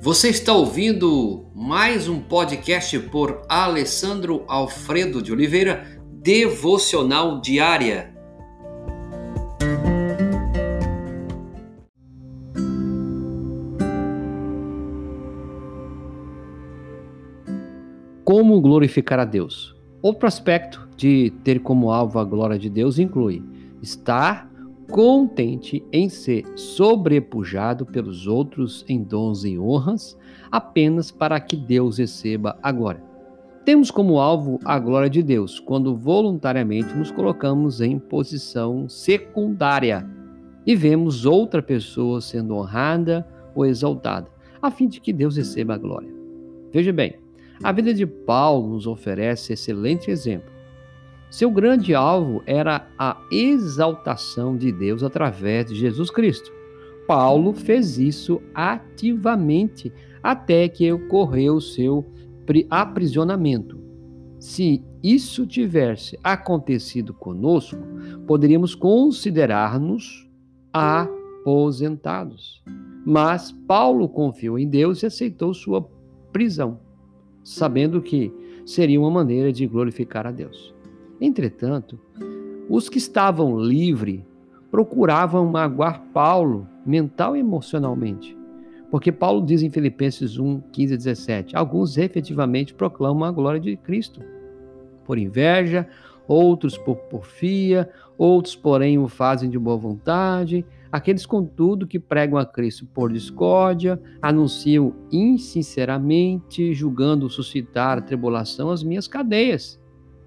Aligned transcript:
Você 0.00 0.28
está 0.28 0.52
ouvindo 0.52 1.50
mais 1.52 2.08
um 2.08 2.20
podcast 2.20 2.96
por 3.10 3.42
Alessandro 3.48 4.44
Alfredo 4.46 5.20
de 5.20 5.32
Oliveira, 5.32 6.00
Devocional 6.22 7.40
Diária. 7.40 8.14
Como 18.24 18.60
glorificar 18.60 19.18
a 19.18 19.24
Deus? 19.24 19.74
Outro 20.00 20.28
aspecto 20.28 20.88
de 20.96 21.32
ter 21.42 21.58
como 21.58 21.90
alvo 21.90 22.20
a 22.20 22.24
glória 22.24 22.56
de 22.56 22.70
Deus 22.70 23.00
inclui 23.00 23.42
estar 23.82 24.47
contente 24.90 25.84
em 25.92 26.08
ser 26.08 26.44
sobrepujado 26.56 27.84
pelos 27.84 28.26
outros 28.26 28.84
em 28.88 29.02
dons 29.02 29.44
e 29.44 29.58
honras, 29.58 30.18
apenas 30.50 31.10
para 31.10 31.38
que 31.38 31.56
Deus 31.56 31.98
receba 31.98 32.58
a 32.62 32.72
glória. 32.72 33.02
Temos 33.64 33.90
como 33.90 34.18
alvo 34.18 34.58
a 34.64 34.78
glória 34.78 35.10
de 35.10 35.22
Deus 35.22 35.60
quando 35.60 35.94
voluntariamente 35.94 36.94
nos 36.94 37.10
colocamos 37.10 37.82
em 37.82 37.98
posição 37.98 38.88
secundária 38.88 40.08
e 40.66 40.74
vemos 40.74 41.26
outra 41.26 41.62
pessoa 41.62 42.20
sendo 42.20 42.54
honrada 42.54 43.26
ou 43.54 43.66
exaltada, 43.66 44.28
a 44.60 44.70
fim 44.70 44.88
de 44.88 45.00
que 45.00 45.12
Deus 45.12 45.36
receba 45.36 45.74
a 45.74 45.78
glória. 45.78 46.12
Veja 46.72 46.92
bem, 46.92 47.16
a 47.62 47.72
vida 47.72 47.92
de 47.92 48.06
Paulo 48.06 48.68
nos 48.68 48.86
oferece 48.86 49.52
excelente 49.52 50.10
exemplo 50.10 50.57
seu 51.30 51.50
grande 51.50 51.94
alvo 51.94 52.42
era 52.46 52.86
a 52.98 53.20
exaltação 53.30 54.56
de 54.56 54.72
Deus 54.72 55.02
através 55.02 55.66
de 55.66 55.74
Jesus 55.74 56.10
Cristo. 56.10 56.50
Paulo 57.06 57.52
fez 57.52 57.98
isso 57.98 58.40
ativamente 58.54 59.92
até 60.22 60.68
que 60.68 60.90
ocorreu 60.92 61.56
o 61.56 61.60
seu 61.60 62.04
aprisionamento. 62.70 63.78
Se 64.38 64.82
isso 65.02 65.46
tivesse 65.46 66.18
acontecido 66.22 67.12
conosco, 67.12 67.78
poderíamos 68.26 68.74
considerar-nos 68.74 70.28
aposentados. 70.72 72.62
Mas 73.04 73.52
Paulo 73.66 74.08
confiou 74.08 74.58
em 74.58 74.68
Deus 74.68 75.02
e 75.02 75.06
aceitou 75.06 75.52
sua 75.52 75.88
prisão, 76.32 76.78
sabendo 77.42 78.00
que 78.02 78.32
seria 78.64 79.00
uma 79.00 79.10
maneira 79.10 79.52
de 79.52 79.66
glorificar 79.66 80.26
a 80.26 80.30
Deus. 80.30 80.74
Entretanto, 81.20 81.98
os 82.68 82.88
que 82.88 82.98
estavam 82.98 83.58
livres 83.58 84.20
procuravam 84.70 85.46
magoar 85.46 86.02
Paulo 86.12 86.68
mental 86.84 87.36
e 87.36 87.40
emocionalmente. 87.40 88.36
Porque 88.90 89.12
Paulo 89.12 89.44
diz 89.44 89.62
em 89.62 89.70
Filipenses 89.70 90.38
1, 90.38 90.60
15 90.72 90.94
e 90.94 90.96
17: 90.96 91.56
alguns 91.56 91.98
efetivamente 91.98 92.74
proclamam 92.74 93.24
a 93.24 93.32
glória 93.32 93.60
de 93.60 93.76
Cristo, 93.76 94.22
por 95.04 95.18
inveja, 95.18 95.86
outros 96.26 96.78
por 96.78 96.96
porfia, 96.96 97.90
outros, 98.16 98.54
porém, 98.54 98.98
o 98.98 99.08
fazem 99.08 99.50
de 99.50 99.58
boa 99.58 99.76
vontade. 99.76 100.64
Aqueles, 100.90 101.26
contudo, 101.26 101.86
que 101.86 101.98
pregam 101.98 102.38
a 102.38 102.46
Cristo 102.46 102.86
por 102.86 103.12
discórdia, 103.12 104.00
anunciam 104.22 104.94
insinceramente, 105.12 106.72
julgando 106.72 107.28
suscitar 107.28 107.98
a 107.98 108.02
tribulação 108.02 108.70
as 108.70 108.82
minhas 108.82 109.06
cadeias 109.06 109.78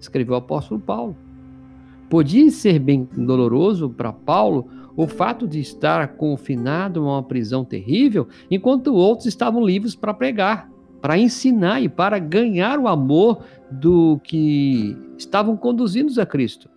escreveu 0.00 0.34
o 0.34 0.38
apóstolo 0.38 0.80
Paulo. 0.80 1.16
Podia 2.08 2.50
ser 2.50 2.78
bem 2.78 3.08
doloroso 3.16 3.90
para 3.90 4.12
Paulo 4.12 4.68
o 4.96 5.06
fato 5.06 5.46
de 5.46 5.60
estar 5.60 6.16
confinado 6.16 7.00
a 7.00 7.12
uma 7.12 7.22
prisão 7.22 7.64
terrível, 7.64 8.26
enquanto 8.50 8.94
outros 8.94 9.26
estavam 9.26 9.64
livres 9.64 9.94
para 9.94 10.12
pregar, 10.12 10.68
para 11.00 11.16
ensinar 11.16 11.80
e 11.80 11.88
para 11.88 12.18
ganhar 12.18 12.78
o 12.78 12.88
amor 12.88 13.44
do 13.70 14.18
que 14.24 14.96
estavam 15.16 15.56
conduzindo 15.56 16.20
a 16.20 16.26
Cristo. 16.26 16.68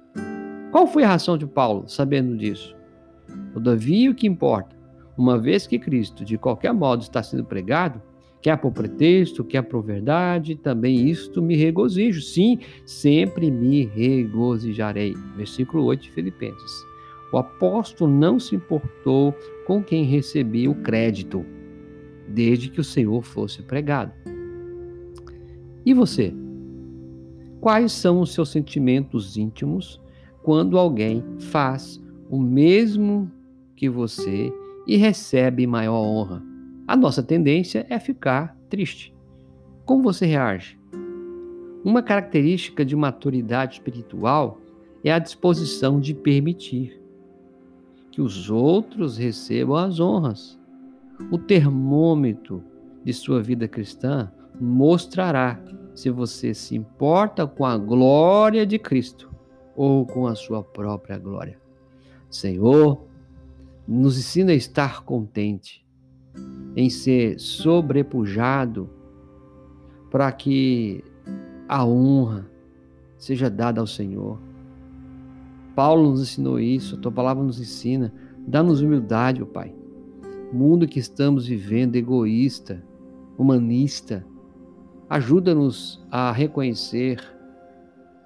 Qual 0.72 0.86
foi 0.86 1.04
a 1.04 1.08
razão 1.08 1.38
de 1.38 1.48
Paulo, 1.48 1.86
sabendo 1.88 2.38
disso? 2.38 2.76
Todavia, 3.54 4.12
o 4.12 4.16
que 4.16 4.28
importa, 4.28 4.76
uma 5.18 5.38
vez 5.38 5.66
que 5.66 5.80
Cristo, 5.80 6.24
de 6.24 6.38
qualquer 6.38 6.74
modo, 6.74 7.02
está 7.02 7.24
sendo 7.24 7.44
pregado, 7.44 8.02
Quer 8.42 8.58
por 8.58 8.72
pretexto, 8.72 9.44
quer 9.44 9.62
por 9.62 9.84
verdade, 9.84 10.56
também 10.56 11.08
isto 11.08 11.42
me 11.42 11.56
regozijo. 11.56 12.22
Sim, 12.22 12.58
sempre 12.86 13.52
me 13.52 13.86
regozijarei. 13.86 15.16
Versículo 15.38 15.84
8 15.86 16.02
de 16.02 16.12
Filipenses. 16.12 16.86
O 17.32 17.38
apóstolo 17.38 18.12
não 18.12 18.40
se 18.40 18.56
importou 18.56 19.34
com 19.66 19.84
quem 19.84 20.04
recebia 20.04 20.70
o 20.70 20.76
crédito, 20.76 21.46
desde 22.28 22.70
que 22.70 22.82
o 22.82 22.84
Senhor 22.84 23.22
fosse 23.22 23.62
pregado. 23.62 24.12
E 25.86 25.94
você? 25.94 26.34
Quais 27.60 27.92
são 27.92 28.22
os 28.22 28.34
seus 28.34 28.50
sentimentos 28.50 29.38
íntimos 29.38 30.02
quando 30.42 30.80
alguém 30.80 31.24
faz 31.40 32.02
o 32.28 32.40
mesmo 32.40 33.32
que 33.76 33.88
você 33.88 34.52
e 34.88 34.98
recebe 34.98 35.68
maior 35.68 36.02
honra? 36.02 36.51
A 36.92 36.96
nossa 36.98 37.24
tendência 37.24 37.86
é 37.90 37.98
ficar 37.98 38.54
triste. 38.70 39.16
Como 39.86 40.04
você 40.04 40.26
reage? 40.26 40.78
Uma 41.86 42.04
característica 42.04 42.84
de 42.84 42.98
maturidade 42.98 43.76
espiritual 43.76 44.60
é 45.02 45.10
a 45.10 45.18
disposição 45.18 46.02
de 46.02 46.14
permitir 46.14 47.02
que 48.12 48.22
os 48.22 48.50
outros 48.50 49.16
recebam 49.16 49.78
as 49.78 50.02
honras. 50.02 50.60
O 51.32 51.38
termômetro 51.38 52.62
de 53.06 53.14
sua 53.14 53.42
vida 53.42 53.70
cristã 53.70 54.30
mostrará 54.60 55.64
se 55.96 56.10
você 56.10 56.54
se 56.54 56.76
importa 56.76 57.48
com 57.48 57.64
a 57.64 57.78
glória 57.78 58.66
de 58.66 58.78
Cristo 58.78 59.32
ou 59.78 60.06
com 60.06 60.28
a 60.28 60.36
sua 60.36 60.62
própria 60.62 61.18
glória. 61.18 61.58
Senhor, 62.30 63.02
nos 63.88 64.20
ensina 64.20 64.52
a 64.52 64.56
estar 64.56 65.06
contente 65.06 65.82
em 66.76 66.90
ser 66.90 67.40
sobrepujado 67.40 68.90
para 70.10 70.32
que 70.32 71.04
a 71.68 71.86
honra 71.86 72.50
seja 73.18 73.50
dada 73.50 73.80
ao 73.80 73.88
Senhor. 73.88 74.40
Paulo 75.76 76.10
nos 76.10 76.22
ensinou 76.22 76.60
isso, 76.60 76.96
a 76.96 77.00
tua 77.00 77.12
palavra 77.12 77.44
nos 77.44 77.60
ensina. 77.60 78.14
Dá-nos 78.46 78.82
humildade, 78.82 79.42
ó 79.42 79.46
Pai. 79.46 79.74
Mundo 80.52 80.88
que 80.88 81.00
estamos 81.00 81.48
vivendo, 81.48 81.96
egoísta, 81.96 82.84
humanista, 83.38 84.26
ajuda-nos 85.10 86.06
a 86.12 86.32
reconhecer 86.32 87.22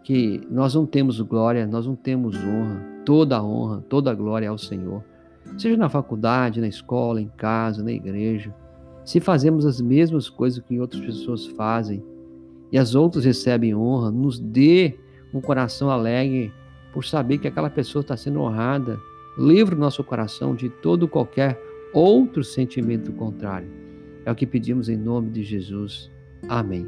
que 0.03 0.41
nós 0.50 0.73
não 0.73 0.85
temos 0.85 1.19
glória, 1.22 1.67
nós 1.67 1.85
não 1.85 1.95
temos 1.95 2.35
honra, 2.35 2.83
toda 3.06 3.38
a 3.38 3.44
honra, 3.44 3.83
toda 3.88 4.12
a 4.12 4.16
glória 4.16 4.50
ao 4.50 4.57
Senhor 4.57 5.03
seja 5.57 5.78
na 5.78 5.89
faculdade, 5.89 6.61
na 6.61 6.67
escola, 6.67 7.22
em 7.22 7.31
casa, 7.38 7.83
na 7.83 7.91
igreja, 7.91 8.53
se 9.03 9.19
fazemos 9.19 9.66
as 9.66 9.79
mesmas 9.79 10.29
coisas 10.29 10.63
que 10.63 10.79
outras 10.79 11.01
pessoas 11.01 11.45
fazem 11.45 12.03
e 12.72 12.78
as 12.78 12.95
outras 12.95 13.23
recebem 13.23 13.75
honra, 13.75 14.11
nos 14.11 14.39
dê 14.39 14.95
um 15.33 15.39
coração 15.39 15.89
alegre 15.89 16.51
por 16.91 17.06
saber 17.06 17.38
que 17.38 17.47
aquela 17.47 17.69
pessoa 17.69 18.01
está 18.01 18.17
sendo 18.17 18.41
honrada. 18.41 18.97
Livre 19.38 19.75
nosso 19.75 20.03
coração 20.03 20.56
de 20.56 20.69
todo 20.69 21.07
qualquer 21.07 21.59
outro 21.94 22.44
sentimento 22.44 23.12
contrário. 23.13 23.67
É 24.25 24.31
o 24.31 24.35
que 24.35 24.47
pedimos 24.47 24.89
em 24.89 24.97
nome 24.97 25.29
de 25.29 25.44
Jesus. 25.44 26.09
Amém. 26.47 26.88